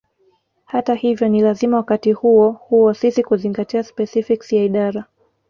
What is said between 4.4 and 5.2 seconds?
ya idara